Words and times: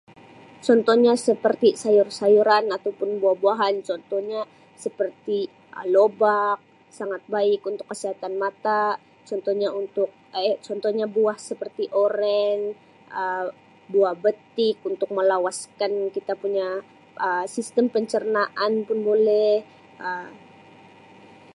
Contohnya 0.67 1.13
seperti 1.27 1.69
sayur-sayuran 1.83 2.65
atau 2.77 2.91
pun 2.99 3.09
buah-buahan 3.21 3.75
contohnya 3.89 4.41
seperti 4.83 5.39
Um 5.79 5.85
lobak 5.95 6.57
sangat 6.99 7.21
baik 7.35 7.61
untuk 7.71 7.85
kesihatan 7.91 8.33
mata 8.43 8.83
contohnya 9.29 9.69
untuk 9.81 10.09
Um 10.37 10.55
contohnya 10.67 11.05
buah 11.15 11.37
seperti 11.49 11.83
oren 12.05 12.59
Um 13.21 13.45
buah 13.93 14.15
betik 14.25 14.75
untuk 14.91 15.09
melawaskan 15.17 15.91
kita 16.15 16.33
punya 16.43 16.67
Um 17.27 17.43
sistem 17.55 17.85
pencernaan 17.95 18.71
pun 18.87 18.97
boleh 19.09 19.51
Um. 20.07 20.29